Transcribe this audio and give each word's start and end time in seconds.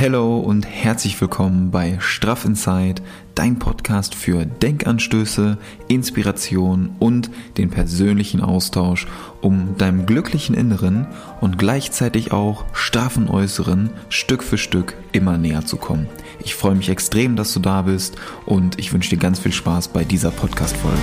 Hello 0.00 0.38
und 0.38 0.64
herzlich 0.66 1.20
willkommen 1.20 1.70
bei 1.70 1.98
Straff 2.00 2.46
Inside, 2.46 3.02
dein 3.34 3.58
Podcast 3.58 4.14
für 4.14 4.46
Denkanstöße, 4.46 5.58
Inspiration 5.88 6.96
und 6.98 7.30
den 7.58 7.68
persönlichen 7.68 8.40
Austausch, 8.40 9.06
um 9.42 9.76
deinem 9.76 10.06
glücklichen 10.06 10.54
Inneren 10.54 11.06
und 11.42 11.58
gleichzeitig 11.58 12.32
auch 12.32 12.64
straffen 12.72 13.28
Äußeren 13.28 13.90
Stück 14.08 14.42
für 14.42 14.56
Stück 14.56 14.94
immer 15.12 15.36
näher 15.36 15.66
zu 15.66 15.76
kommen. 15.76 16.08
Ich 16.42 16.54
freue 16.54 16.76
mich 16.76 16.88
extrem, 16.88 17.36
dass 17.36 17.52
du 17.52 17.60
da 17.60 17.82
bist 17.82 18.16
und 18.46 18.78
ich 18.78 18.94
wünsche 18.94 19.10
dir 19.10 19.18
ganz 19.18 19.38
viel 19.38 19.52
Spaß 19.52 19.88
bei 19.88 20.02
dieser 20.02 20.30
Podcast-Folge. 20.30 20.96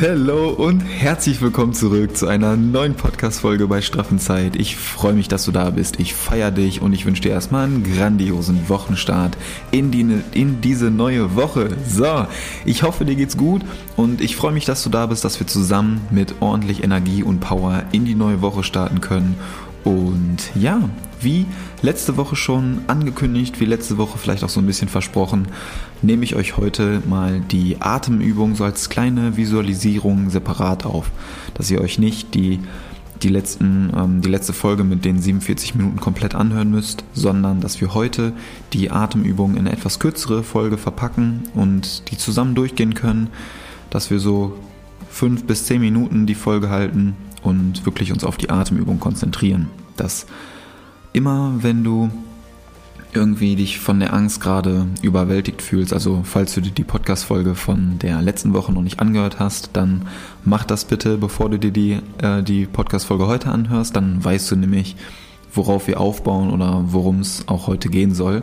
Hallo 0.00 0.48
und 0.48 0.80
herzlich 0.80 1.42
willkommen 1.42 1.74
zurück 1.74 2.16
zu 2.16 2.26
einer 2.26 2.56
neuen 2.56 2.94
Podcast-Folge 2.94 3.66
bei 3.66 3.82
Straffenzeit. 3.82 4.56
Ich 4.56 4.76
freue 4.76 5.12
mich, 5.12 5.28
dass 5.28 5.44
du 5.44 5.52
da 5.52 5.68
bist. 5.68 6.00
Ich 6.00 6.14
feiere 6.14 6.50
dich 6.50 6.80
und 6.80 6.94
ich 6.94 7.04
wünsche 7.04 7.20
dir 7.20 7.32
erstmal 7.32 7.64
einen 7.64 7.84
grandiosen 7.84 8.70
Wochenstart 8.70 9.36
in, 9.72 9.90
die, 9.90 10.06
in 10.32 10.62
diese 10.62 10.90
neue 10.90 11.36
Woche. 11.36 11.76
So, 11.86 12.26
ich 12.64 12.82
hoffe, 12.82 13.04
dir 13.04 13.14
geht's 13.14 13.36
gut 13.36 13.60
und 13.96 14.22
ich 14.22 14.36
freue 14.36 14.52
mich, 14.52 14.64
dass 14.64 14.82
du 14.82 14.88
da 14.88 15.04
bist, 15.04 15.22
dass 15.22 15.38
wir 15.38 15.46
zusammen 15.46 16.00
mit 16.10 16.36
ordentlich 16.40 16.82
Energie 16.82 17.22
und 17.22 17.40
Power 17.40 17.82
in 17.92 18.06
die 18.06 18.14
neue 18.14 18.40
Woche 18.40 18.62
starten 18.62 19.02
können. 19.02 19.36
Und 19.84 20.38
ja, 20.54 20.80
wie 21.20 21.44
letzte 21.82 22.16
Woche 22.16 22.36
schon 22.36 22.80
angekündigt, 22.86 23.60
wie 23.60 23.66
letzte 23.66 23.98
Woche 23.98 24.16
vielleicht 24.16 24.44
auch 24.44 24.48
so 24.48 24.60
ein 24.60 24.66
bisschen 24.66 24.88
versprochen, 24.88 25.48
nehme 26.02 26.24
ich 26.24 26.34
euch 26.34 26.56
heute 26.56 27.02
mal 27.08 27.40
die 27.40 27.80
Atemübung 27.80 28.54
so 28.54 28.64
als 28.64 28.88
kleine 28.88 29.36
Visualisierung 29.36 30.30
separat 30.30 30.86
auf, 30.86 31.10
dass 31.54 31.70
ihr 31.70 31.80
euch 31.80 31.98
nicht 31.98 32.34
die 32.34 32.60
die, 33.22 33.28
letzten, 33.28 33.92
ähm, 33.96 34.20
die 34.22 34.28
letzte 34.28 34.52
Folge 34.52 34.84
mit 34.84 35.04
den 35.04 35.20
47 35.20 35.74
Minuten 35.74 36.00
komplett 36.00 36.34
anhören 36.34 36.70
müsst, 36.70 37.04
sondern 37.12 37.60
dass 37.60 37.80
wir 37.80 37.94
heute 37.94 38.32
die 38.72 38.90
Atemübung 38.90 39.52
in 39.52 39.60
eine 39.60 39.72
etwas 39.72 39.98
kürzere 39.98 40.42
Folge 40.42 40.78
verpacken 40.78 41.42
und 41.54 42.10
die 42.10 42.16
zusammen 42.16 42.54
durchgehen 42.54 42.94
können, 42.94 43.28
dass 43.90 44.10
wir 44.10 44.20
so 44.20 44.58
fünf 45.10 45.44
bis 45.44 45.66
zehn 45.66 45.80
Minuten 45.80 46.26
die 46.26 46.34
Folge 46.34 46.70
halten 46.70 47.16
und 47.42 47.84
wirklich 47.84 48.12
uns 48.12 48.24
auf 48.24 48.36
die 48.36 48.50
Atemübung 48.50 49.00
konzentrieren. 49.00 49.68
Das 49.96 50.26
immer 51.12 51.54
wenn 51.60 51.84
du 51.84 52.10
irgendwie 53.12 53.56
dich 53.56 53.78
von 53.78 54.00
der 54.00 54.12
Angst 54.12 54.40
gerade 54.40 54.86
überwältigt 55.02 55.62
fühlst, 55.62 55.92
also 55.92 56.22
falls 56.24 56.54
du 56.54 56.60
dir 56.60 56.70
die 56.70 56.84
Podcast-Folge 56.84 57.54
von 57.54 57.98
der 57.98 58.22
letzten 58.22 58.52
Woche 58.52 58.72
noch 58.72 58.82
nicht 58.82 59.00
angehört 59.00 59.38
hast, 59.38 59.70
dann 59.72 60.06
mach 60.44 60.64
das 60.64 60.84
bitte, 60.84 61.18
bevor 61.18 61.50
du 61.50 61.58
dir 61.58 61.70
die, 61.70 61.98
äh, 62.22 62.42
die 62.42 62.66
Podcast-Folge 62.66 63.26
heute 63.26 63.50
anhörst, 63.50 63.96
dann 63.96 64.22
weißt 64.22 64.50
du 64.50 64.56
nämlich, 64.56 64.96
worauf 65.52 65.88
wir 65.88 66.00
aufbauen 66.00 66.50
oder 66.50 66.84
worum 66.86 67.20
es 67.20 67.48
auch 67.48 67.66
heute 67.66 67.88
gehen 67.88 68.14
soll. 68.14 68.42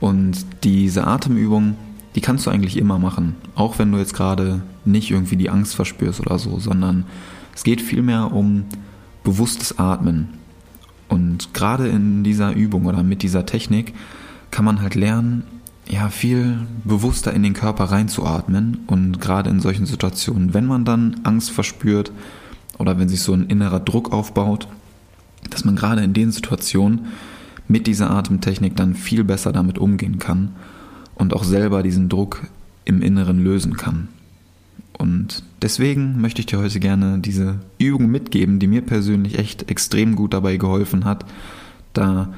Und 0.00 0.46
diese 0.64 1.06
Atemübung, 1.06 1.76
die 2.14 2.20
kannst 2.20 2.46
du 2.46 2.50
eigentlich 2.50 2.76
immer 2.76 2.98
machen, 2.98 3.36
auch 3.54 3.78
wenn 3.78 3.92
du 3.92 3.98
jetzt 3.98 4.14
gerade 4.14 4.62
nicht 4.84 5.10
irgendwie 5.10 5.36
die 5.36 5.50
Angst 5.50 5.74
verspürst 5.74 6.20
oder 6.20 6.38
so, 6.38 6.58
sondern 6.58 7.04
es 7.54 7.62
geht 7.62 7.80
vielmehr 7.80 8.32
um 8.32 8.64
bewusstes 9.22 9.78
Atmen. 9.78 10.41
Und 11.12 11.52
gerade 11.52 11.88
in 11.88 12.24
dieser 12.24 12.54
Übung 12.54 12.86
oder 12.86 13.02
mit 13.02 13.22
dieser 13.22 13.44
Technik 13.44 13.92
kann 14.50 14.64
man 14.64 14.80
halt 14.80 14.94
lernen, 14.94 15.42
ja, 15.86 16.08
viel 16.08 16.60
bewusster 16.84 17.34
in 17.34 17.42
den 17.42 17.52
Körper 17.52 17.84
reinzuatmen. 17.84 18.78
Und 18.86 19.20
gerade 19.20 19.50
in 19.50 19.60
solchen 19.60 19.84
Situationen, 19.84 20.54
wenn 20.54 20.64
man 20.64 20.86
dann 20.86 21.20
Angst 21.22 21.50
verspürt 21.50 22.12
oder 22.78 22.98
wenn 22.98 23.10
sich 23.10 23.20
so 23.20 23.34
ein 23.34 23.44
innerer 23.48 23.80
Druck 23.80 24.10
aufbaut, 24.10 24.68
dass 25.50 25.66
man 25.66 25.76
gerade 25.76 26.02
in 26.02 26.14
den 26.14 26.32
Situationen 26.32 27.08
mit 27.68 27.86
dieser 27.86 28.10
Atemtechnik 28.10 28.74
dann 28.74 28.94
viel 28.94 29.22
besser 29.22 29.52
damit 29.52 29.76
umgehen 29.76 30.18
kann 30.18 30.52
und 31.14 31.34
auch 31.34 31.44
selber 31.44 31.82
diesen 31.82 32.08
Druck 32.08 32.40
im 32.86 33.02
Inneren 33.02 33.44
lösen 33.44 33.76
kann. 33.76 34.08
Und 34.98 35.42
deswegen 35.62 36.20
möchte 36.20 36.40
ich 36.40 36.46
dir 36.46 36.58
heute 36.58 36.80
gerne 36.80 37.18
diese 37.18 37.60
Übung 37.78 38.08
mitgeben, 38.08 38.58
die 38.58 38.66
mir 38.66 38.82
persönlich 38.82 39.38
echt 39.38 39.70
extrem 39.70 40.16
gut 40.16 40.34
dabei 40.34 40.56
geholfen 40.56 41.04
hat, 41.04 41.24
da 41.92 42.32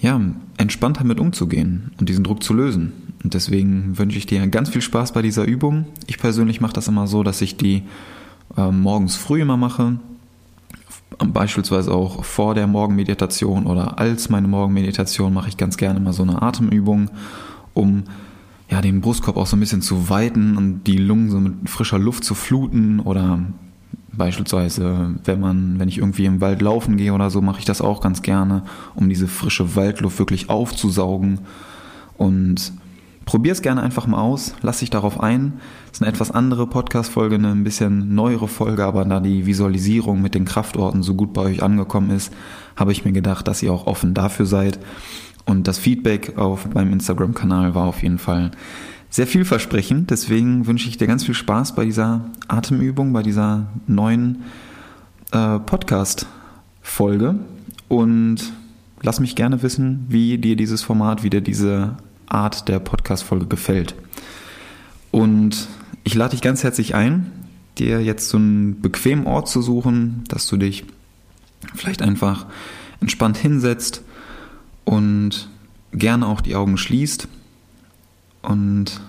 ja, 0.00 0.20
entspannter 0.56 1.04
mit 1.04 1.20
umzugehen 1.20 1.92
und 1.98 2.08
diesen 2.08 2.24
Druck 2.24 2.42
zu 2.42 2.54
lösen. 2.54 2.92
Und 3.22 3.34
deswegen 3.34 3.96
wünsche 3.98 4.18
ich 4.18 4.26
dir 4.26 4.46
ganz 4.48 4.68
viel 4.68 4.82
Spaß 4.82 5.12
bei 5.12 5.22
dieser 5.22 5.44
Übung. 5.44 5.86
Ich 6.06 6.18
persönlich 6.18 6.60
mache 6.60 6.74
das 6.74 6.88
immer 6.88 7.06
so, 7.06 7.22
dass 7.22 7.40
ich 7.40 7.56
die 7.56 7.82
äh, 8.56 8.70
morgens 8.70 9.16
früh 9.16 9.40
immer 9.40 9.56
mache, 9.56 9.98
beispielsweise 11.18 11.92
auch 11.92 12.24
vor 12.24 12.54
der 12.54 12.66
Morgenmeditation 12.66 13.66
oder 13.66 13.98
als 13.98 14.28
meine 14.28 14.48
Morgenmeditation 14.48 15.32
mache 15.32 15.48
ich 15.48 15.56
ganz 15.56 15.76
gerne 15.76 16.00
mal 16.00 16.12
so 16.12 16.22
eine 16.22 16.42
Atemübung, 16.42 17.10
um 17.72 18.04
ja, 18.74 18.80
den 18.80 19.00
Brustkorb 19.00 19.36
auch 19.36 19.46
so 19.46 19.56
ein 19.56 19.60
bisschen 19.60 19.82
zu 19.82 20.08
weiten 20.08 20.56
und 20.56 20.82
die 20.88 20.96
Lungen 20.96 21.30
so 21.30 21.38
mit 21.38 21.70
frischer 21.70 21.96
Luft 21.96 22.24
zu 22.24 22.34
fluten 22.34 22.98
oder 22.98 23.38
beispielsweise, 24.10 25.14
wenn 25.24 25.38
man, 25.38 25.78
wenn 25.78 25.88
ich 25.88 25.98
irgendwie 25.98 26.24
im 26.24 26.40
Wald 26.40 26.60
laufen 26.60 26.96
gehe 26.96 27.12
oder 27.12 27.30
so, 27.30 27.40
mache 27.40 27.60
ich 27.60 27.64
das 27.64 27.80
auch 27.80 28.00
ganz 28.00 28.22
gerne, 28.22 28.64
um 28.96 29.08
diese 29.08 29.28
frische 29.28 29.76
Waldluft 29.76 30.18
wirklich 30.18 30.50
aufzusaugen 30.50 31.38
und 32.18 32.72
probier 33.26 33.52
es 33.52 33.62
gerne 33.62 33.80
einfach 33.80 34.08
mal 34.08 34.20
aus, 34.20 34.56
lass 34.60 34.80
dich 34.80 34.90
darauf 34.90 35.20
ein. 35.20 35.52
Das 35.86 35.98
ist 35.98 36.02
eine 36.02 36.10
etwas 36.10 36.32
andere 36.32 36.66
Podcast-Folge, 36.66 37.36
eine 37.36 37.52
ein 37.52 37.62
bisschen 37.62 38.16
neuere 38.16 38.48
Folge, 38.48 38.84
aber 38.84 39.04
da 39.04 39.20
die 39.20 39.46
Visualisierung 39.46 40.20
mit 40.20 40.34
den 40.34 40.46
Kraftorten 40.46 41.04
so 41.04 41.14
gut 41.14 41.32
bei 41.32 41.42
euch 41.42 41.62
angekommen 41.62 42.10
ist, 42.10 42.32
habe 42.74 42.90
ich 42.90 43.04
mir 43.04 43.12
gedacht, 43.12 43.46
dass 43.46 43.62
ihr 43.62 43.72
auch 43.72 43.86
offen 43.86 44.14
dafür 44.14 44.46
seid. 44.46 44.80
Und 45.46 45.68
das 45.68 45.78
Feedback 45.78 46.38
auf 46.38 46.72
meinem 46.74 46.92
Instagram-Kanal 46.92 47.74
war 47.74 47.84
auf 47.84 48.02
jeden 48.02 48.18
Fall 48.18 48.50
sehr 49.10 49.26
vielversprechend. 49.26 50.10
Deswegen 50.10 50.66
wünsche 50.66 50.88
ich 50.88 50.96
dir 50.96 51.06
ganz 51.06 51.24
viel 51.24 51.34
Spaß 51.34 51.74
bei 51.74 51.84
dieser 51.84 52.22
Atemübung, 52.48 53.12
bei 53.12 53.22
dieser 53.22 53.66
neuen 53.86 54.42
äh, 55.32 55.58
Podcast-Folge. 55.58 57.36
Und 57.88 58.52
lass 59.02 59.20
mich 59.20 59.36
gerne 59.36 59.62
wissen, 59.62 60.06
wie 60.08 60.38
dir 60.38 60.56
dieses 60.56 60.82
Format, 60.82 61.22
wie 61.22 61.30
dir 61.30 61.42
diese 61.42 61.96
Art 62.26 62.68
der 62.68 62.78
Podcast-Folge 62.80 63.46
gefällt. 63.46 63.94
Und 65.10 65.68
ich 66.02 66.14
lade 66.14 66.32
dich 66.32 66.40
ganz 66.40 66.64
herzlich 66.64 66.94
ein, 66.94 67.30
dir 67.78 68.02
jetzt 68.02 68.28
so 68.30 68.38
einen 68.38 68.80
bequemen 68.80 69.26
Ort 69.26 69.48
zu 69.48 69.62
suchen, 69.62 70.24
dass 70.28 70.46
du 70.46 70.56
dich 70.56 70.84
vielleicht 71.74 72.02
einfach 72.02 72.46
entspannt 73.00 73.36
hinsetzt 73.36 74.02
und 74.84 75.48
gerne 75.92 76.26
auch 76.26 76.40
die 76.40 76.54
Augen 76.54 76.76
schließt 76.76 77.28
und 78.42 79.00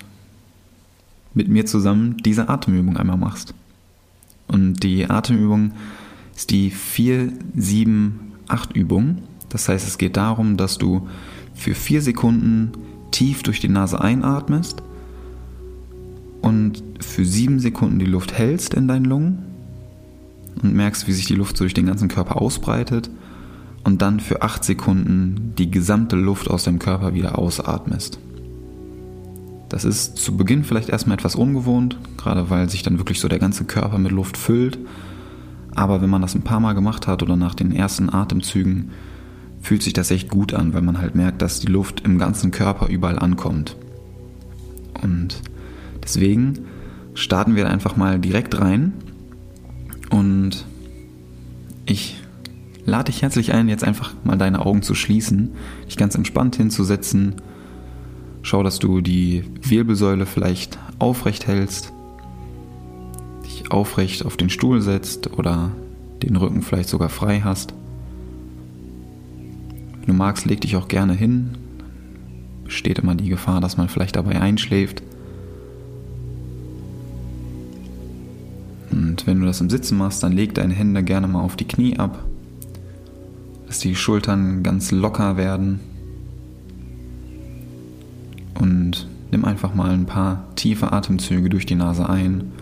mit 1.33 1.49
mir 1.49 1.65
zusammen 1.65 2.17
diese 2.17 2.49
Atemübung 2.49 2.97
einmal 2.97 3.17
machst. 3.17 3.53
Und 4.47 4.83
die 4.83 5.09
Atemübung 5.09 5.73
ist 6.35 6.51
die 6.51 6.71
4-7-8-Übung. 6.71 9.23
Das 9.49 9.67
heißt, 9.67 9.87
es 9.87 9.97
geht 9.97 10.17
darum, 10.17 10.57
dass 10.57 10.77
du 10.77 11.07
für 11.53 11.73
vier 11.73 12.01
Sekunden 12.01 12.71
tief 13.11 13.43
durch 13.43 13.59
die 13.59 13.69
Nase 13.69 14.01
einatmest 14.01 14.81
und 16.41 16.83
für 16.99 17.25
sieben 17.25 17.59
Sekunden 17.59 17.99
die 17.99 18.05
Luft 18.05 18.33
hältst 18.33 18.73
in 18.73 18.87
deinen 18.87 19.05
Lungen 19.05 19.39
und 20.61 20.73
merkst, 20.73 21.07
wie 21.07 21.13
sich 21.13 21.25
die 21.25 21.35
Luft 21.35 21.57
so 21.57 21.63
durch 21.63 21.73
den 21.73 21.85
ganzen 21.85 22.07
Körper 22.07 22.41
ausbreitet 22.41 23.09
und 23.85 24.01
dann 24.01 24.19
für 24.19 24.41
8 24.41 24.63
Sekunden 24.63 25.53
die 25.57 25.69
gesamte 25.69 26.15
Luft 26.15 26.49
aus 26.49 26.63
dem 26.63 26.79
Körper 26.79 27.13
wieder 27.13 27.37
ausatmest. 27.37 28.19
Das 29.69 29.85
ist 29.85 30.17
zu 30.17 30.35
Beginn 30.35 30.63
vielleicht 30.63 30.89
erstmal 30.89 31.17
etwas 31.17 31.35
ungewohnt, 31.35 31.97
gerade 32.17 32.49
weil 32.49 32.67
sich 32.67 32.81
dann 32.81 32.97
wirklich 32.97 33.19
so 33.19 33.27
der 33.27 33.39
ganze 33.39 33.63
Körper 33.63 33.99
mit 33.99 34.11
Luft 34.11 34.37
füllt. 34.37 34.79
Aber 35.75 36.01
wenn 36.01 36.09
man 36.09 36.23
das 36.23 36.33
ein 36.33 36.41
paar 36.41 36.59
Mal 36.59 36.73
gemacht 36.73 37.05
hat 37.05 37.21
oder 37.21 37.35
nach 37.35 37.53
den 37.53 37.71
ersten 37.71 38.11
Atemzügen, 38.11 38.89
fühlt 39.61 39.83
sich 39.83 39.93
das 39.93 40.09
echt 40.09 40.29
gut 40.29 40.53
an, 40.53 40.73
weil 40.73 40.81
man 40.81 40.99
halt 40.99 41.13
merkt, 41.13 41.43
dass 41.43 41.59
die 41.59 41.67
Luft 41.67 42.01
im 42.01 42.17
ganzen 42.17 42.49
Körper 42.49 42.87
überall 42.87 43.19
ankommt. 43.19 43.75
Und 45.03 45.41
deswegen 46.03 46.65
starten 47.13 47.55
wir 47.55 47.69
einfach 47.69 47.97
mal 47.97 48.17
direkt 48.17 48.59
rein. 48.59 48.93
Und 50.09 50.65
ich 51.85 52.24
lade 52.85 53.11
dich 53.11 53.21
herzlich 53.21 53.53
ein, 53.53 53.67
jetzt 53.67 53.83
einfach 53.83 54.13
mal 54.23 54.37
deine 54.37 54.65
Augen 54.65 54.81
zu 54.81 54.95
schließen, 54.95 55.51
dich 55.87 55.97
ganz 55.97 56.15
entspannt 56.15 56.55
hinzusetzen. 56.55 57.35
Schau, 58.43 58.61
dass 58.61 58.79
du 58.79 59.01
die 59.01 59.43
Wirbelsäule 59.61 60.25
vielleicht 60.25 60.77
aufrecht 60.99 61.47
hältst, 61.47 61.91
dich 63.43 63.71
aufrecht 63.71 64.25
auf 64.25 64.37
den 64.37 64.49
Stuhl 64.49 64.81
setzt 64.81 65.33
oder 65.33 65.71
den 66.21 66.35
Rücken 66.35 66.61
vielleicht 66.61 66.89
sogar 66.89 67.09
frei 67.09 67.41
hast. 67.41 67.73
Wenn 69.99 70.07
du 70.07 70.13
magst, 70.13 70.45
leg 70.45 70.61
dich 70.61 70.75
auch 70.75 70.87
gerne 70.87 71.13
hin. 71.13 71.57
Besteht 72.63 72.99
immer 72.99 73.15
die 73.15 73.29
Gefahr, 73.29 73.61
dass 73.61 73.77
man 73.77 73.89
vielleicht 73.89 74.15
dabei 74.15 74.39
einschläft. 74.39 75.01
Und 78.91 79.25
wenn 79.25 79.39
du 79.39 79.47
das 79.47 79.61
im 79.61 79.69
Sitzen 79.71 79.97
machst, 79.97 80.21
dann 80.21 80.31
leg 80.31 80.53
deine 80.53 80.73
Hände 80.73 81.03
gerne 81.03 81.27
mal 81.27 81.41
auf 81.41 81.55
die 81.55 81.67
Knie 81.67 81.97
ab 81.97 82.23
dass 83.75 83.81
die 83.81 83.97
Schultern 83.97 84.63
ganz 84.63 84.91
locker 84.91 85.35
werden. 85.35 85.81
Und 88.57 89.05
nimm 89.31 89.43
einfach 89.43 89.75
mal 89.75 89.91
ein 89.91 90.05
paar 90.05 90.45
tiefe 90.55 90.93
Atemzüge 90.93 91.49
durch 91.49 91.65
die 91.65 91.75
Nase 91.75 92.07
ein 92.07 92.53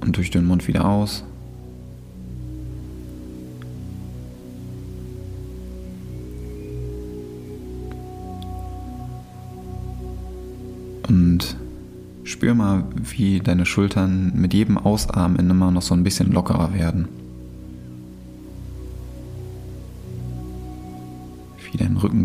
und 0.00 0.16
durch 0.16 0.30
den 0.30 0.46
Mund 0.46 0.68
wieder 0.68 0.84
aus. 0.84 1.24
Und 11.08 11.56
spür 12.22 12.54
mal, 12.54 12.84
wie 12.94 13.40
deine 13.40 13.66
Schultern 13.66 14.34
mit 14.36 14.54
jedem 14.54 14.78
Ausatmen 14.78 15.50
immer 15.50 15.72
noch 15.72 15.82
so 15.82 15.94
ein 15.94 16.04
bisschen 16.04 16.30
lockerer 16.30 16.72
werden. 16.74 17.23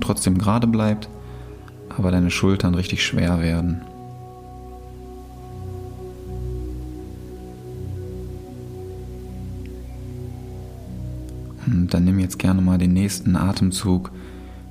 Trotzdem 0.10 0.40
gerade 0.40 0.66
bleibt, 0.66 1.08
aber 1.96 2.10
deine 2.10 2.32
Schultern 2.32 2.74
richtig 2.74 3.06
schwer 3.06 3.42
werden. 3.42 3.82
Und 11.68 11.94
dann 11.94 12.06
nimm 12.06 12.18
jetzt 12.18 12.40
gerne 12.40 12.60
mal 12.60 12.80
den 12.80 12.94
nächsten 12.94 13.36
Atemzug 13.36 14.12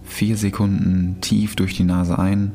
vier 0.03 0.37
Sekunden 0.37 1.19
tief 1.21 1.55
durch 1.55 1.77
die 1.77 1.85
Nase 1.85 2.19
ein. 2.19 2.51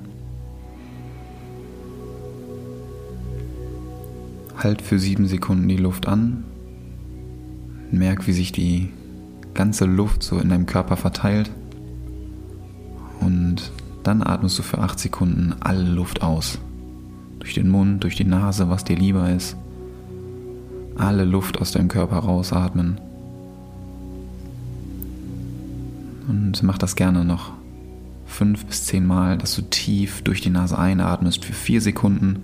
Halt 4.58 4.82
für 4.82 5.00
sieben 5.00 5.28
Sekunden 5.28 5.70
die 5.70 5.78
Luft 5.78 6.10
an. 6.10 6.44
Merk, 7.92 8.28
wie 8.28 8.34
sich 8.34 8.52
die 8.52 8.90
ganze 9.54 9.86
Luft 9.86 10.22
so 10.22 10.38
in 10.40 10.50
deinem 10.50 10.66
Körper 10.66 10.98
verteilt. 10.98 11.50
Dann 14.04 14.22
atmest 14.22 14.60
du 14.60 14.64
für 14.64 14.80
acht 14.80 15.00
Sekunden 15.00 15.56
alle 15.60 15.84
Luft 15.84 16.22
aus. 16.22 16.60
Durch 17.40 17.54
den 17.54 17.70
Mund, 17.70 18.04
durch 18.04 18.16
die 18.16 18.26
Nase, 18.26 18.70
was 18.70 18.84
dir 18.84 18.96
lieber 18.96 19.30
ist. 19.30 19.56
Alle 20.96 21.26
Luft 21.26 21.60
aus 21.60 21.72
deinem 21.72 21.88
Körper 21.88 22.18
rausatmen. 22.18 23.00
Und 26.28 26.64
mach 26.64 26.78
das 26.78 26.96
gerne 26.96 27.26
noch 27.26 27.52
fünf 28.26 28.66
bis 28.66 28.86
zehn 28.86 29.06
Mal, 29.06 29.38
dass 29.38 29.56
du 29.56 29.62
tief 29.62 30.22
durch 30.22 30.42
die 30.42 30.50
Nase 30.50 30.78
einatmest 30.78 31.44
für 31.46 31.54
vier 31.54 31.82
Sekunden 31.82 32.44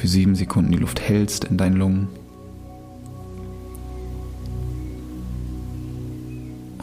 für 0.00 0.08
sieben 0.08 0.34
Sekunden 0.34 0.72
die 0.72 0.78
Luft 0.78 0.98
hältst 0.98 1.44
in 1.44 1.58
deinen 1.58 1.76
Lungen. 1.76 2.08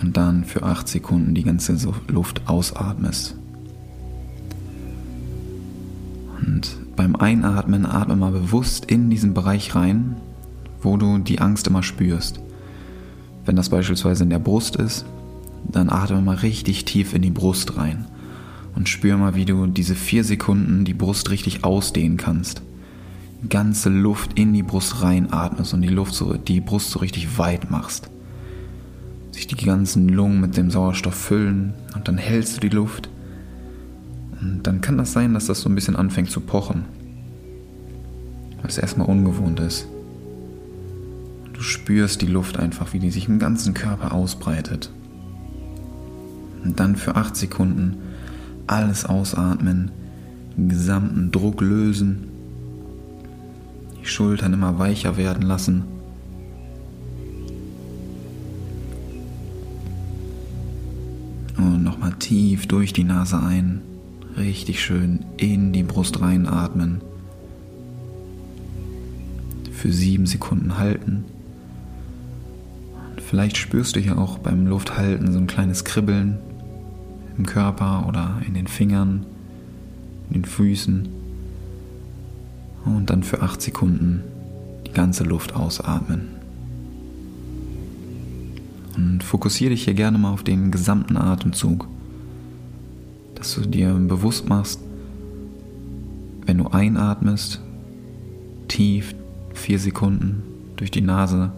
Und 0.08 0.16
dann 0.16 0.46
für 0.46 0.64
acht 0.64 0.88
Sekunden 0.88 1.36
die 1.36 1.44
ganze 1.44 1.76
Luft 2.08 2.48
ausatmest. 2.48 3.36
Und 6.40 6.78
beim 6.96 7.18
Einatmen 7.18 7.86
atme 7.86 8.16
mal 8.16 8.32
bewusst 8.32 8.86
in 8.86 9.10
diesen 9.10 9.34
Bereich 9.34 9.76
rein, 9.76 10.16
wo 10.82 10.96
du 10.96 11.18
die 11.18 11.40
Angst 11.42 11.68
immer 11.68 11.84
spürst. 11.84 12.40
Wenn 13.46 13.58
das 13.58 13.68
beispielsweise 13.68 14.24
in 14.24 14.30
der 14.30 14.40
Brust 14.40 14.78
ist, 14.78 15.06
dann 15.70 15.90
atme 15.90 16.22
mal 16.22 16.38
richtig 16.38 16.86
tief 16.86 17.14
in 17.14 17.22
die 17.22 17.30
Brust 17.30 17.76
rein 17.76 18.06
und 18.78 18.88
spür 18.88 19.18
mal, 19.18 19.36
wie 19.36 19.44
du 19.44 19.68
diese 19.68 19.96
vier 19.96 20.24
Sekunden 20.24 20.86
die 20.86 20.94
Brust 20.94 21.32
richtig 21.32 21.66
ausdehnen 21.66 22.16
kannst 22.16 22.62
ganze 23.50 23.90
Luft 23.90 24.40
in 24.40 24.54
die 24.54 24.64
Brust 24.64 25.04
reinatmest 25.04 25.74
und 25.74 25.82
die 25.82 25.90
Luft 25.90 26.14
so, 26.14 26.38
die 26.38 26.62
Brust 26.62 26.92
so 26.92 27.00
richtig 27.00 27.38
weit 27.38 27.70
machst. 27.70 28.10
Sich 29.38 29.46
die 29.46 29.66
ganzen 29.66 30.10
Lungen 30.10 30.42
mit 30.42 30.58
dem 30.58 30.72
Sauerstoff 30.72 31.14
füllen 31.14 31.76
und 31.94 32.08
dann 32.08 32.18
hältst 32.18 32.56
du 32.56 32.60
die 32.62 32.76
Luft. 32.76 33.08
Und 34.42 34.64
dann 34.64 34.82
kann 34.82 34.98
das 34.98 35.14
sein, 35.14 35.36
dass 35.36 35.46
das 35.46 35.62
so 35.62 35.70
ein 35.70 35.76
bisschen 35.76 35.96
anfängt 35.96 36.32
zu 36.32 36.42
pochen. 36.42 36.86
Weil 38.58 38.68
es 38.68 38.80
erstmal 38.80 39.08
ungewohnt 39.08 39.60
ist. 39.60 39.88
Du 41.54 41.62
spürst 41.62 42.24
die 42.24 42.28
Luft 42.28 42.58
einfach, 42.58 42.94
wie 42.94 43.00
die 43.00 43.12
sich 43.12 43.28
im 43.28 43.38
ganzen 43.38 43.76
Körper 43.76 44.12
ausbreitet. 44.12 44.92
Und 46.64 46.80
dann 46.80 46.96
für 46.96 47.16
acht 47.16 47.36
Sekunden 47.36 47.98
alles 48.66 49.06
ausatmen, 49.06 49.92
den 50.58 50.70
gesamten 50.70 51.32
Druck 51.32 51.62
lösen 51.62 52.32
die 54.08 54.08
Schultern 54.08 54.54
immer 54.54 54.80
weicher 54.80 55.18
werden 55.18 55.44
lassen. 55.44 55.84
Und 61.68 61.84
nochmal 61.84 62.14
tief 62.14 62.66
durch 62.66 62.94
die 62.94 63.04
Nase 63.04 63.44
ein, 63.44 63.82
richtig 64.38 64.82
schön 64.82 65.26
in 65.36 65.74
die 65.74 65.84
Brust 65.84 66.22
reinatmen. 66.22 67.02
Für 69.74 69.92
sieben 69.92 70.26
Sekunden 70.28 70.78
halten. 70.78 71.26
Vielleicht 73.18 73.58
spürst 73.58 73.98
du 73.98 74.00
hier 74.00 74.18
auch 74.18 74.38
beim 74.38 74.66
Lufthalten 74.66 75.34
so 75.34 75.40
ein 75.40 75.48
kleines 75.48 75.84
Kribbeln 75.84 76.40
im 77.38 77.46
Körper 77.46 78.06
oder 78.08 78.42
in 78.48 78.54
den 78.54 78.68
Fingern, 78.68 79.26
in 80.30 80.36
den 80.36 80.46
Füßen. 80.46 81.10
Und 82.86 83.10
dann 83.10 83.24
für 83.24 83.42
acht 83.42 83.62
Sekunden 83.62 84.24
die 84.88 84.94
ganze 84.94 85.26
Luft 85.26 85.54
ausatmen. 85.54 86.37
Und 88.98 89.24
fokussiere 89.24 89.70
dich 89.70 89.84
hier 89.84 89.94
gerne 89.94 90.18
mal 90.18 90.34
auf 90.34 90.44
den 90.44 90.72
gesamten 90.72 91.18
Atemzug. 91.18 91.88
Dass 93.36 93.54
du 93.54 93.62
dir 93.62 93.94
bewusst 93.94 94.50
machst, 94.50 94.80
wenn 96.46 96.58
du 96.58 96.68
einatmest, 96.70 97.62
tief 98.68 99.14
vier 99.54 99.78
Sekunden 99.80 100.42
durch 100.76 100.90
die 100.90 101.02
Nase, 101.02 101.52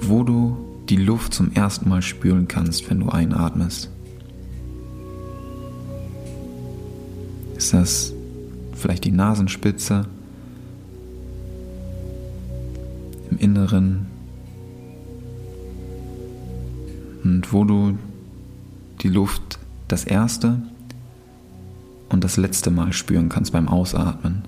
wo 0.00 0.22
du 0.22 0.56
die 0.88 0.96
Luft 0.96 1.32
zum 1.32 1.52
ersten 1.52 1.88
Mal 1.88 2.02
spüren 2.02 2.46
kannst, 2.46 2.88
wenn 2.90 3.00
du 3.00 3.08
einatmest. 3.08 3.90
Ist 7.56 7.72
das 7.72 8.12
vielleicht 8.74 9.04
die 9.04 9.12
Nasenspitze, 9.12 10.06
im 13.30 13.38
Inneren 13.38 14.06
und 17.26 17.52
wo 17.52 17.64
du 17.64 17.98
die 19.02 19.08
Luft 19.08 19.58
das 19.88 20.04
erste 20.04 20.62
und 22.08 22.22
das 22.22 22.36
letzte 22.36 22.70
Mal 22.70 22.92
spüren 22.92 23.28
kannst 23.28 23.52
beim 23.52 23.66
Ausatmen. 23.66 24.44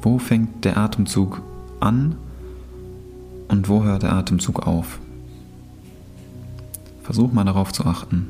Wo 0.00 0.18
fängt 0.18 0.64
der 0.64 0.76
Atemzug 0.76 1.42
an 1.80 2.14
und 3.48 3.68
wo 3.68 3.82
hört 3.82 4.04
der 4.04 4.12
Atemzug 4.12 4.64
auf? 4.64 5.00
Versuch 7.02 7.32
mal 7.32 7.44
darauf 7.44 7.72
zu 7.72 7.84
achten. 7.84 8.28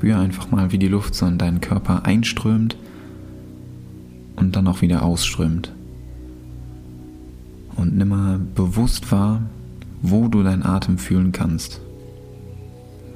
Spür 0.00 0.18
einfach 0.18 0.50
mal, 0.50 0.72
wie 0.72 0.78
die 0.78 0.88
Luft 0.88 1.14
so 1.14 1.26
in 1.26 1.36
deinen 1.36 1.60
Körper 1.60 2.06
einströmt 2.06 2.74
und 4.34 4.56
dann 4.56 4.66
auch 4.66 4.80
wieder 4.80 5.02
ausströmt. 5.02 5.72
Und 7.76 7.98
nimm 7.98 8.08
mal 8.08 8.38
bewusst 8.38 9.12
wahr, 9.12 9.42
wo 10.00 10.28
du 10.28 10.42
deinen 10.42 10.62
Atem 10.62 10.96
fühlen 10.96 11.32
kannst. 11.32 11.82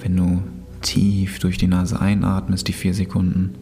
Wenn 0.02 0.14
du 0.14 0.42
tief 0.82 1.38
durch 1.38 1.56
die 1.56 1.68
Nase 1.68 1.98
einatmest, 2.02 2.68
die 2.68 2.74
vier 2.74 2.92
Sekunden. 2.92 3.54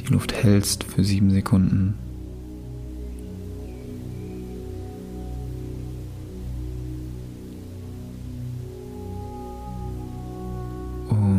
Die 0.00 0.12
Luft 0.12 0.34
hältst 0.34 0.84
für 0.84 1.04
sieben 1.04 1.30
Sekunden. 1.30 1.94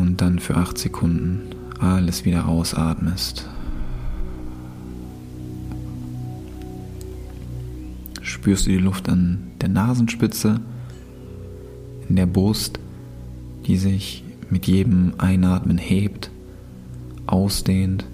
Und 0.05 0.21
dann 0.21 0.37
für 0.37 0.55
acht 0.55 0.77
Sekunden 0.77 1.41
alles 1.79 2.25
wieder 2.25 2.47
ausatmest. 2.47 3.49
Spürst 8.21 8.67
du 8.67 8.71
die 8.71 8.77
Luft 8.77 9.09
an 9.09 9.39
der 9.61 9.69
Nasenspitze, 9.69 10.59
in 12.07 12.15
der 12.15 12.27
Brust, 12.27 12.79
die 13.65 13.77
sich 13.77 14.23
mit 14.51 14.67
jedem 14.67 15.13
Einatmen 15.17 15.79
hebt, 15.79 16.29
ausdehnt 17.25 18.05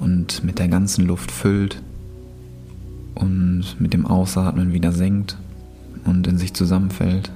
und 0.00 0.42
mit 0.42 0.58
der 0.58 0.68
ganzen 0.68 1.06
Luft 1.06 1.30
füllt 1.30 1.82
und 3.14 3.76
mit 3.78 3.92
dem 3.92 4.06
Ausatmen 4.06 4.72
wieder 4.72 4.92
senkt 4.92 5.36
und 6.06 6.26
in 6.26 6.38
sich 6.38 6.54
zusammenfällt. 6.54 7.30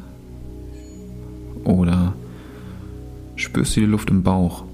Oder 1.64 2.14
spürst 3.36 3.76
du 3.76 3.80
die 3.80 3.86
Luft 3.86 4.10
im 4.10 4.22
Bauch, 4.22 4.64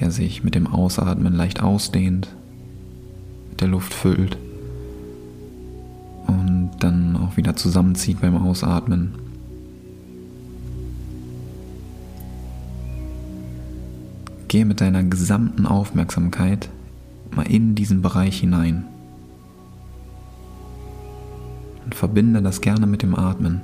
der 0.00 0.10
sich 0.10 0.44
mit 0.44 0.54
dem 0.54 0.66
Ausatmen 0.66 1.34
leicht 1.34 1.62
ausdehnt, 1.62 2.34
mit 3.50 3.60
der 3.60 3.68
Luft 3.68 3.94
füllt 3.94 4.36
und 6.26 6.70
dann 6.80 7.16
auch 7.16 7.36
wieder 7.36 7.56
zusammenzieht 7.56 8.20
beim 8.20 8.36
Ausatmen. 8.36 9.12
Gehe 14.48 14.64
mit 14.66 14.80
deiner 14.80 15.02
gesamten 15.02 15.66
Aufmerksamkeit 15.66 16.68
mal 17.34 17.46
in 17.46 17.74
diesen 17.74 18.02
Bereich 18.02 18.40
hinein 18.40 18.84
und 21.84 21.94
verbinde 21.94 22.42
das 22.42 22.60
gerne 22.60 22.86
mit 22.86 23.02
dem 23.02 23.14
Atmen. 23.14 23.62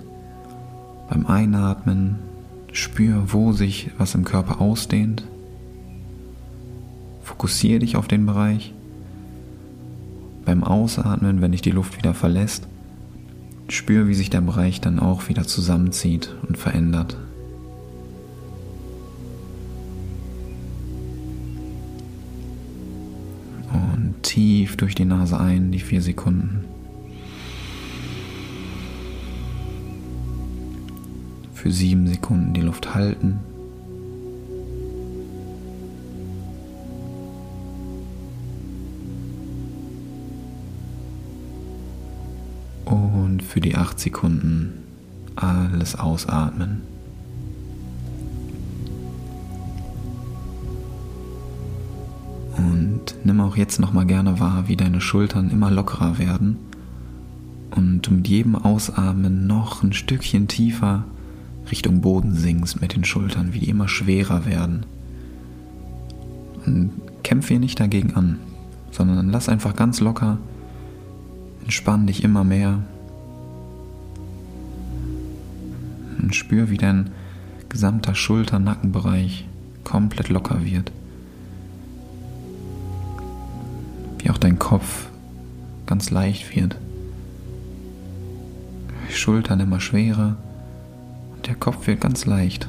Beim 1.11 1.27
Einatmen 1.27 2.17
spür, 2.79 3.33
wo 3.33 3.53
sich 3.53 3.91
was 3.99 4.15
im 4.15 4.25
Körper 4.25 4.61
ausdehnt. 4.61 5.25
Fokussiere 7.23 7.81
dich 7.81 7.97
auf 7.97 8.09
den 8.09 8.25
Bereich. 8.27 8.73
Beim 10.45 10.65
Ausatmen, 10.65 11.41
wenn 11.41 11.53
dich 11.53 11.63
die 11.63 11.71
Luft 11.71 11.99
wieder 11.99 12.15
verlässt, 12.15 12.67
spür, 13.69 14.09
wie 14.09 14.15
sich 14.15 14.31
der 14.31 14.41
Bereich 14.41 14.81
dann 14.81 14.99
auch 14.99 15.29
wieder 15.29 15.47
zusammenzieht 15.47 16.35
und 16.47 16.57
verändert. 16.57 17.19
tief 24.23 24.77
durch 24.77 24.95
die 24.95 25.05
Nase 25.05 25.41
ein, 25.41 25.73
die 25.73 25.81
vier 25.81 26.03
Sekunden. 26.03 26.65
Für 31.59 31.73
sieben 31.73 32.07
Sekunden 32.07 32.55
die 32.55 32.61
Luft 32.61 32.95
halten. 32.95 33.41
Und 42.85 43.43
für 43.43 43.61
die 43.61 43.75
acht 43.75 43.99
Sekunden 43.99 44.85
alles 45.35 45.99
ausatmen. 45.99 46.83
Und 52.57 53.17
nimm 53.25 53.41
auch 53.41 53.57
jetzt 53.57 53.81
nochmal 53.81 54.07
gerne 54.07 54.39
wahr, 54.39 54.69
wie 54.69 54.77
deine 54.77 55.01
Schultern 55.01 55.51
immer 55.51 55.73
lockerer 55.73 56.19
werden 56.19 56.57
und 57.73 58.09
mit 58.13 58.29
jedem 58.29 58.55
Ausatmen 58.55 59.49
noch 59.49 59.83
ein 59.83 59.93
Stückchen 59.93 60.47
tiefer 60.47 61.03
Richtung 61.71 62.01
Boden 62.01 62.35
sinkst 62.35 62.81
mit 62.81 62.95
den 62.95 63.05
Schultern, 63.05 63.53
wie 63.53 63.61
die 63.61 63.69
immer 63.69 63.89
schwerer 63.89 64.47
werden. 64.47 64.87
Und 66.67 66.91
kämpfe 67.23 67.49
hier 67.49 67.61
nicht 67.61 67.81
dagegen 67.81 68.15
an, 68.15 68.39
sondern 68.91 69.31
lass 69.31 69.49
einfach 69.49 69.77
ganz 69.77 70.01
locker, 70.01 70.39
entspann 71.63 72.07
dich 72.07 72.25
immer 72.25 72.45
mehr 72.45 72.83
und 76.21 76.35
spür, 76.35 76.71
wie 76.71 76.79
dein 76.79 77.11
gesamter 77.69 78.15
Schulter-Nackenbereich 78.15 79.47
komplett 79.85 80.29
locker 80.29 80.65
wird. 80.65 80.91
wie 84.29 84.31
auch 84.31 84.39
dein 84.39 84.59
Kopf 84.59 85.09
ganz 85.87 86.11
leicht 86.11 86.55
wird. 86.55 86.77
Die 89.09 89.15
Schultern 89.15 89.61
immer 89.61 89.81
schwerer 89.81 90.37
der 91.49 91.57
Kopf 91.57 91.87
wird 91.87 92.01
ganz 92.01 92.27
leicht. 92.27 92.69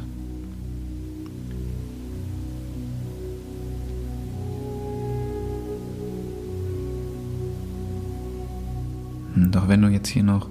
Doch 9.36 9.68
wenn 9.68 9.82
du 9.82 9.90
jetzt 9.90 10.08
hier 10.08 10.24
noch 10.24 10.50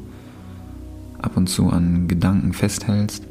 ab 1.21 1.37
und 1.37 1.49
zu 1.49 1.71
an 1.71 2.07
Gedanken 2.07 2.53
festhältst, 2.53 3.25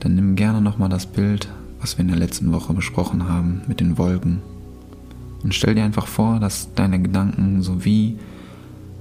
dann 0.00 0.14
nimm 0.14 0.36
gerne 0.36 0.60
nochmal 0.60 0.88
das 0.88 1.06
Bild, 1.06 1.48
was 1.80 1.96
wir 1.96 2.02
in 2.02 2.08
der 2.08 2.18
letzten 2.18 2.52
Woche 2.52 2.74
besprochen 2.74 3.28
haben 3.28 3.62
mit 3.66 3.80
den 3.80 3.98
Wolken. 3.98 4.40
Und 5.42 5.54
stell 5.54 5.74
dir 5.74 5.84
einfach 5.84 6.06
vor, 6.06 6.38
dass 6.38 6.72
deine 6.74 7.00
Gedanken 7.00 7.62
so 7.62 7.84
wie 7.84 8.18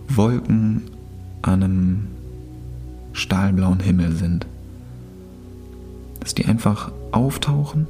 Wolken 0.07 0.83
an 1.41 1.63
einem 1.63 2.07
stahlblauen 3.13 3.79
Himmel 3.79 4.13
sind. 4.13 4.45
Dass 6.19 6.35
die 6.35 6.45
einfach 6.45 6.91
auftauchen 7.11 7.87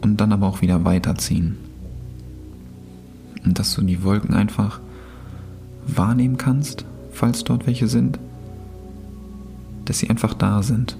und 0.00 0.20
dann 0.20 0.32
aber 0.32 0.46
auch 0.46 0.60
wieder 0.60 0.84
weiterziehen. 0.84 1.56
Und 3.44 3.58
dass 3.58 3.74
du 3.74 3.82
die 3.82 4.02
Wolken 4.02 4.34
einfach 4.34 4.80
wahrnehmen 5.86 6.36
kannst, 6.36 6.84
falls 7.10 7.44
dort 7.44 7.66
welche 7.66 7.88
sind. 7.88 8.18
Dass 9.84 9.98
sie 9.98 10.10
einfach 10.10 10.34
da 10.34 10.62
sind. 10.62 10.96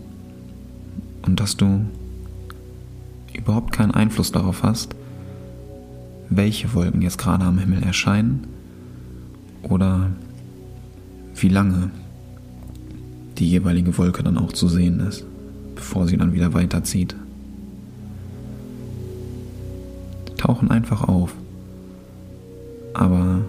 Und 1.22 1.40
dass 1.40 1.56
du 1.56 1.84
überhaupt 3.34 3.72
keinen 3.72 3.92
Einfluss 3.92 4.32
darauf 4.32 4.62
hast, 4.62 4.94
welche 6.30 6.74
Wolken 6.74 7.02
jetzt 7.02 7.18
gerade 7.18 7.44
am 7.44 7.58
Himmel 7.58 7.82
erscheinen 7.82 8.46
oder 9.62 10.10
wie 11.34 11.48
lange 11.48 11.90
die 13.38 13.48
jeweilige 13.48 13.96
Wolke 13.98 14.22
dann 14.22 14.38
auch 14.38 14.52
zu 14.52 14.68
sehen 14.68 15.00
ist, 15.00 15.24
bevor 15.74 16.06
sie 16.06 16.16
dann 16.16 16.32
wieder 16.32 16.54
weiterzieht. 16.54 17.14
Tauchen 20.36 20.70
einfach 20.70 21.02
auf, 21.02 21.34
aber 22.94 23.42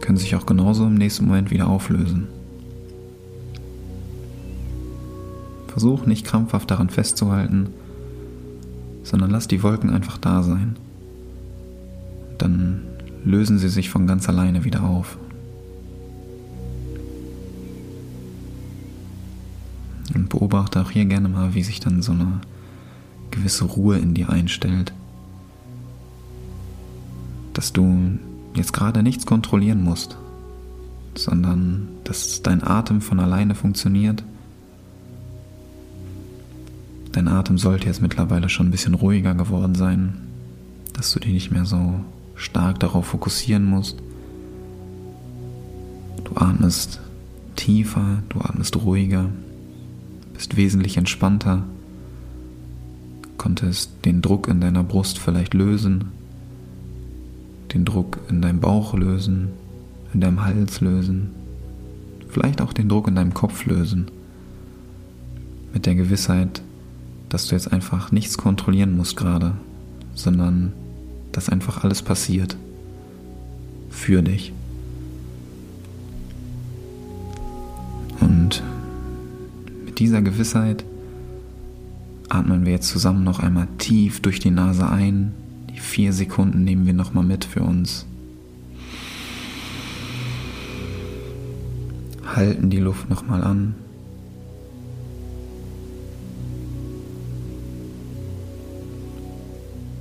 können 0.00 0.18
sich 0.18 0.34
auch 0.36 0.46
genauso 0.46 0.86
im 0.86 0.94
nächsten 0.94 1.26
Moment 1.26 1.50
wieder 1.50 1.68
auflösen. 1.68 2.28
Versuch 5.68 6.06
nicht 6.06 6.26
krampfhaft 6.26 6.70
daran 6.70 6.90
festzuhalten, 6.90 7.68
sondern 9.04 9.30
lass 9.30 9.48
die 9.48 9.62
Wolken 9.62 9.90
einfach 9.90 10.18
da 10.18 10.42
sein 10.42 10.76
dann 12.42 12.80
lösen 13.24 13.58
sie 13.58 13.68
sich 13.68 13.88
von 13.88 14.06
ganz 14.06 14.28
alleine 14.28 14.64
wieder 14.64 14.82
auf. 14.82 15.16
Beobachte 20.32 20.80
auch 20.80 20.90
hier 20.90 21.04
gerne 21.04 21.28
mal, 21.28 21.52
wie 21.52 21.62
sich 21.62 21.78
dann 21.78 22.00
so 22.00 22.12
eine 22.12 22.40
gewisse 23.30 23.66
Ruhe 23.66 23.98
in 23.98 24.14
dir 24.14 24.30
einstellt. 24.30 24.94
Dass 27.52 27.74
du 27.74 28.18
jetzt 28.54 28.72
gerade 28.72 29.02
nichts 29.02 29.26
kontrollieren 29.26 29.84
musst, 29.84 30.16
sondern 31.14 31.88
dass 32.04 32.40
dein 32.40 32.66
Atem 32.66 33.02
von 33.02 33.20
alleine 33.20 33.54
funktioniert. 33.54 34.24
Dein 37.12 37.28
Atem 37.28 37.58
sollte 37.58 37.88
jetzt 37.88 38.00
mittlerweile 38.00 38.48
schon 38.48 38.68
ein 38.68 38.72
bisschen 38.72 38.94
ruhiger 38.94 39.34
geworden 39.34 39.74
sein, 39.74 40.14
dass 40.94 41.12
du 41.12 41.20
dich 41.20 41.32
nicht 41.32 41.50
mehr 41.50 41.66
so 41.66 42.00
stark 42.36 42.80
darauf 42.80 43.04
fokussieren 43.04 43.66
musst. 43.66 43.98
Du 46.24 46.34
atmest 46.36 47.00
tiefer, 47.54 48.22
du 48.30 48.40
atmest 48.40 48.76
ruhiger, 48.76 49.28
bist 50.34 50.56
wesentlich 50.56 50.96
entspannter, 50.96 51.64
konntest 53.38 53.90
den 54.04 54.22
Druck 54.22 54.48
in 54.48 54.60
deiner 54.60 54.84
Brust 54.84 55.18
vielleicht 55.18 55.54
lösen, 55.54 56.12
den 57.74 57.84
Druck 57.84 58.18
in 58.28 58.42
deinem 58.42 58.60
Bauch 58.60 58.94
lösen, 58.94 59.48
in 60.14 60.20
deinem 60.20 60.44
Hals 60.44 60.80
lösen, 60.80 61.30
vielleicht 62.28 62.60
auch 62.60 62.72
den 62.72 62.88
Druck 62.88 63.08
in 63.08 63.14
deinem 63.14 63.34
Kopf 63.34 63.66
lösen, 63.66 64.10
mit 65.72 65.86
der 65.86 65.94
Gewissheit, 65.94 66.62
dass 67.28 67.46
du 67.46 67.54
jetzt 67.54 67.72
einfach 67.72 68.12
nichts 68.12 68.36
kontrollieren 68.36 68.96
musst 68.96 69.16
gerade, 69.16 69.52
sondern 70.14 70.72
dass 71.32 71.48
einfach 71.48 71.82
alles 71.82 72.02
passiert. 72.02 72.56
Für 73.90 74.22
dich. 74.22 74.52
Mit 79.92 79.98
dieser 79.98 80.22
Gewissheit 80.22 80.86
atmen 82.30 82.64
wir 82.64 82.72
jetzt 82.72 82.88
zusammen 82.88 83.24
noch 83.24 83.40
einmal 83.40 83.68
tief 83.76 84.22
durch 84.22 84.40
die 84.40 84.50
Nase 84.50 84.88
ein. 84.88 85.34
Die 85.68 85.78
vier 85.78 86.14
Sekunden 86.14 86.64
nehmen 86.64 86.86
wir 86.86 86.94
nochmal 86.94 87.24
mit 87.24 87.44
für 87.44 87.62
uns. 87.62 88.06
Halten 92.24 92.70
die 92.70 92.78
Luft 92.78 93.10
nochmal 93.10 93.44
an. 93.44 93.74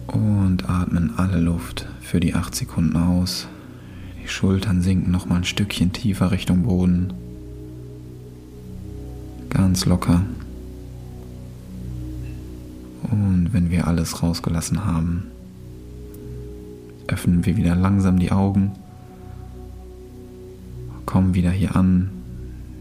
Und 0.07 0.69
atmen 0.69 1.15
alle 1.17 1.41
Luft 1.41 1.85
für 1.99 2.21
die 2.21 2.33
8 2.33 2.55
Sekunden 2.55 2.95
aus. 2.95 3.49
Die 4.23 4.29
Schultern 4.29 4.81
sinken 4.81 5.11
nochmal 5.11 5.39
ein 5.39 5.43
Stückchen 5.43 5.91
tiefer 5.91 6.31
Richtung 6.31 6.63
Boden. 6.63 7.11
Ganz 9.61 9.85
locker. 9.85 10.21
Und 13.03 13.49
wenn 13.51 13.69
wir 13.69 13.85
alles 13.85 14.23
rausgelassen 14.23 14.85
haben, 14.85 15.27
öffnen 17.07 17.45
wir 17.45 17.57
wieder 17.57 17.75
langsam 17.75 18.17
die 18.17 18.31
Augen, 18.31 18.71
kommen 21.05 21.35
wieder 21.35 21.51
hier 21.51 21.75
an, 21.75 22.09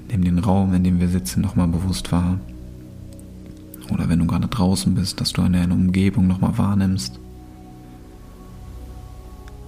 nehmen 0.09 0.25
den 0.25 0.39
Raum, 0.39 0.73
in 0.73 0.83
dem 0.83 1.01
wir 1.01 1.09
sitzen, 1.09 1.43
nochmal 1.43 1.69
bewusst 1.69 2.11
wahr. 2.13 2.41
Oder 3.93 4.09
wenn 4.09 4.21
du 4.21 4.27
gerade 4.27 4.49
draußen 4.49 4.95
bist, 4.95 5.21
dass 5.21 5.35
du 5.35 5.43
eine 5.43 5.65
Umgebung 5.65 6.29
nochmal 6.29 6.57
wahrnimmst. 6.57 7.21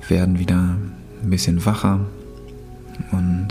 Werden 0.09 0.39
wieder 0.39 0.77
ein 1.23 1.29
bisschen 1.29 1.63
wacher 1.67 2.01
und 3.11 3.49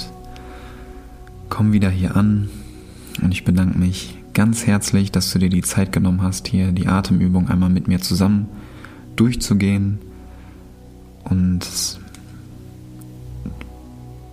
kommen 1.50 1.74
wieder 1.74 1.92
hier 1.92 2.16
an. 2.16 2.50
Und 3.22 3.32
ich 3.32 3.44
bedanke 3.44 3.78
mich 3.78 4.18
ganz 4.34 4.66
herzlich, 4.66 5.12
dass 5.12 5.32
du 5.32 5.40
dir 5.40 5.50
die 5.50 5.62
Zeit 5.62 5.92
genommen 5.92 6.22
hast, 6.22 6.48
hier 6.48 6.72
die 6.72 6.88
Atemübung 6.88 7.50
einmal 7.50 7.70
mit 7.70 7.88
mir 7.88 8.00
zusammen 8.00 8.48
durchzugehen 9.16 10.00
und 11.26 11.60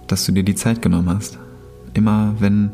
dass 0.07 0.25
du 0.25 0.33
dir 0.33 0.43
die 0.43 0.55
Zeit 0.55 0.83
genommen 0.83 1.11
hast. 1.11 1.39
Immer 1.95 2.35
wenn, 2.39 2.71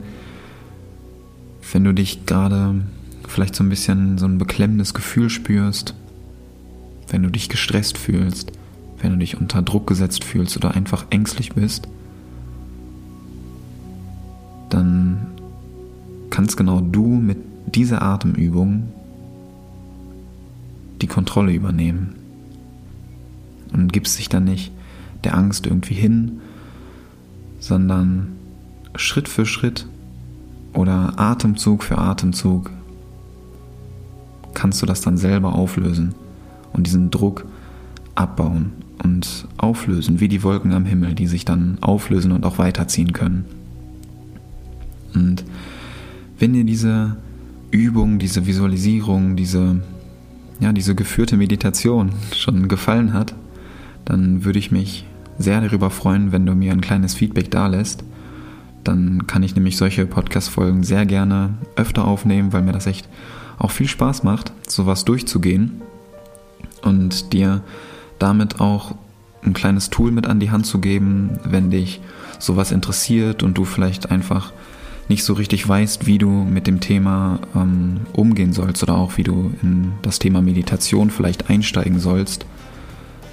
wenn 1.72 1.84
du 1.84 1.92
dich 1.92 2.26
gerade 2.26 2.82
vielleicht 3.26 3.56
so 3.56 3.64
ein 3.64 3.70
bisschen 3.70 4.18
so 4.18 4.26
ein 4.26 4.38
beklemmendes 4.38 4.94
Gefühl 4.94 5.30
spürst, 5.30 5.94
wenn 7.08 7.22
du 7.22 7.30
dich 7.30 7.48
gestresst 7.48 7.98
fühlst, 7.98 8.52
wenn 9.00 9.12
du 9.12 9.18
dich 9.18 9.40
unter 9.40 9.62
Druck 9.62 9.86
gesetzt 9.86 10.24
fühlst 10.24 10.56
oder 10.56 10.74
einfach 10.74 11.06
ängstlich 11.10 11.52
bist, 11.52 11.88
dann 14.70 15.33
kannst 16.34 16.56
genau 16.56 16.80
du 16.80 17.06
mit 17.06 17.38
dieser 17.76 18.02
Atemübung 18.02 18.88
die 21.00 21.06
Kontrolle 21.06 21.52
übernehmen 21.52 22.16
und 23.72 23.92
gibst 23.92 24.18
dich 24.18 24.30
dann 24.30 24.42
nicht 24.42 24.72
der 25.22 25.36
Angst 25.36 25.64
irgendwie 25.64 25.94
hin, 25.94 26.40
sondern 27.60 28.32
Schritt 28.96 29.28
für 29.28 29.46
Schritt 29.46 29.86
oder 30.72 31.20
Atemzug 31.20 31.84
für 31.84 31.98
Atemzug 31.98 32.72
kannst 34.54 34.82
du 34.82 34.86
das 34.86 35.02
dann 35.02 35.16
selber 35.16 35.54
auflösen 35.54 36.16
und 36.72 36.88
diesen 36.88 37.12
Druck 37.12 37.44
abbauen 38.16 38.72
und 39.04 39.46
auflösen, 39.56 40.18
wie 40.18 40.26
die 40.26 40.42
Wolken 40.42 40.72
am 40.72 40.84
Himmel, 40.84 41.14
die 41.14 41.28
sich 41.28 41.44
dann 41.44 41.78
auflösen 41.80 42.32
und 42.32 42.44
auch 42.44 42.58
weiterziehen 42.58 43.12
können. 43.12 43.44
Und 45.14 45.44
wenn 46.38 46.52
dir 46.52 46.64
diese 46.64 47.16
Übung, 47.70 48.18
diese 48.18 48.46
Visualisierung, 48.46 49.36
diese, 49.36 49.80
ja, 50.60 50.72
diese 50.72 50.94
geführte 50.94 51.36
Meditation 51.36 52.10
schon 52.34 52.68
gefallen 52.68 53.12
hat, 53.12 53.34
dann 54.04 54.44
würde 54.44 54.58
ich 54.58 54.70
mich 54.70 55.06
sehr 55.38 55.60
darüber 55.60 55.90
freuen, 55.90 56.32
wenn 56.32 56.46
du 56.46 56.54
mir 56.54 56.72
ein 56.72 56.80
kleines 56.80 57.14
Feedback 57.14 57.50
da 57.50 57.66
lässt. 57.66 58.04
Dann 58.84 59.26
kann 59.26 59.42
ich 59.42 59.54
nämlich 59.54 59.76
solche 59.76 60.06
Podcast-Folgen 60.06 60.84
sehr 60.84 61.06
gerne 61.06 61.54
öfter 61.76 62.04
aufnehmen, 62.06 62.52
weil 62.52 62.62
mir 62.62 62.72
das 62.72 62.86
echt 62.86 63.08
auch 63.58 63.70
viel 63.70 63.88
Spaß 63.88 64.22
macht, 64.22 64.52
sowas 64.68 65.04
durchzugehen 65.04 65.80
und 66.82 67.32
dir 67.32 67.62
damit 68.18 68.60
auch 68.60 68.94
ein 69.42 69.52
kleines 69.52 69.90
Tool 69.90 70.10
mit 70.10 70.26
an 70.26 70.40
die 70.40 70.50
Hand 70.50 70.66
zu 70.66 70.80
geben, 70.80 71.38
wenn 71.44 71.70
dich 71.70 72.00
sowas 72.38 72.72
interessiert 72.72 73.42
und 73.42 73.56
du 73.56 73.64
vielleicht 73.64 74.10
einfach 74.10 74.52
nicht 75.08 75.24
so 75.24 75.34
richtig 75.34 75.68
weißt, 75.68 76.06
wie 76.06 76.18
du 76.18 76.30
mit 76.30 76.66
dem 76.66 76.80
Thema 76.80 77.40
ähm, 77.54 78.02
umgehen 78.12 78.52
sollst 78.52 78.82
oder 78.82 78.94
auch 78.94 79.16
wie 79.16 79.22
du 79.22 79.52
in 79.62 79.92
das 80.02 80.18
Thema 80.18 80.40
Meditation 80.40 81.10
vielleicht 81.10 81.50
einsteigen 81.50 82.00
sollst, 82.00 82.46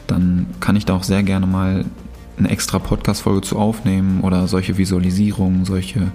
dann 0.08 0.48
kann 0.60 0.76
ich 0.76 0.86
da 0.86 0.96
auch 0.96 1.04
sehr 1.04 1.24
gerne 1.24 1.48
mal 1.48 1.86
eine 2.38 2.50
extra 2.50 2.80
Podcast-Folge 2.80 3.42
zu 3.42 3.58
aufnehmen 3.58 4.22
oder 4.22 4.48
solche 4.48 4.78
Visualisierungen, 4.78 5.66
solche 5.66 6.12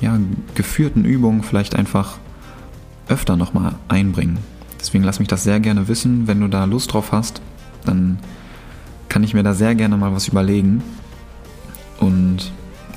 ja, 0.00 0.18
geführten 0.54 1.04
Übungen 1.04 1.42
vielleicht 1.42 1.74
einfach 1.74 2.18
öfter 3.08 3.36
nochmal 3.36 3.74
einbringen. 3.88 4.38
Deswegen 4.80 5.04
lass 5.04 5.18
mich 5.18 5.28
das 5.28 5.42
sehr 5.42 5.60
gerne 5.60 5.88
wissen. 5.88 6.26
Wenn 6.26 6.40
du 6.40 6.48
da 6.48 6.64
Lust 6.64 6.92
drauf 6.92 7.12
hast, 7.12 7.40
dann 7.84 8.18
kann 9.08 9.24
ich 9.24 9.34
mir 9.34 9.42
da 9.42 9.54
sehr 9.54 9.74
gerne 9.74 9.96
mal 9.96 10.12
was 10.12 10.28
überlegen. 10.28 10.82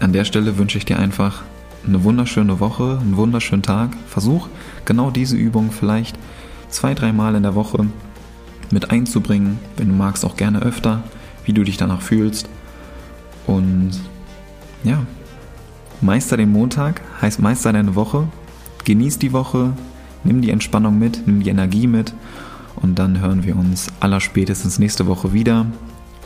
An 0.10 0.14
der 0.14 0.26
Stelle 0.26 0.58
wünsche 0.58 0.80
ich 0.80 0.86
dir 0.86 0.98
einfach 0.98 1.44
eine 1.86 2.04
wunderschöne 2.04 2.60
Woche, 2.60 2.98
einen 3.00 3.16
wunderschönen 3.16 3.62
Tag. 3.62 3.96
Versuch 4.08 4.48
genau 4.84 5.12
diese 5.12 5.36
Übung 5.36 5.70
vielleicht 5.72 6.18
zwei, 6.68 6.96
dreimal 6.96 7.36
in 7.36 7.44
der 7.44 7.54
Woche 7.54 7.86
mit 8.72 8.90
einzubringen. 8.90 9.60
Wenn 9.78 9.90
du 9.90 9.94
magst, 9.94 10.26
auch 10.26 10.36
gerne 10.36 10.64
öfter, 10.64 11.04
wie 11.46 11.54
du 11.54 11.64
dich 11.64 11.78
danach 11.78 12.02
fühlst. 12.02 12.50
Und 13.46 13.92
ja, 14.84 15.06
meister 16.02 16.38
den 16.38 16.54
Montag, 16.54 17.02
heißt 17.22 17.40
meister 17.40 17.72
deine 17.72 17.94
Woche. 17.94 18.28
Genieß 18.86 19.20
die 19.20 19.32
Woche, 19.32 19.74
nimm 20.24 20.42
die 20.42 20.50
Entspannung 20.50 20.98
mit, 20.98 21.28
nimm 21.28 21.44
die 21.44 21.52
Energie 21.52 21.86
mit. 21.86 22.16
Und 22.78 22.98
dann 22.98 23.22
hören 23.22 23.44
wir 23.44 23.56
uns 23.56 23.90
allerspätestens 24.00 24.80
nächste 24.80 25.06
Woche 25.06 25.34
wieder. 25.34 25.68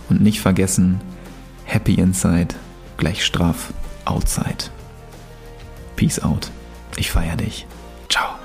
Und 0.08 0.22
nicht 0.22 0.40
vergessen, 0.40 1.02
Happy 1.66 1.96
Inside 1.96 2.56
gleich 3.04 3.26
straff 3.26 3.74
Outside. 4.06 4.72
Peace 5.98 6.24
out. 6.24 6.50
Ich 6.96 7.12
feier 7.12 7.36
dich. 7.36 7.66
Ciao. 8.08 8.43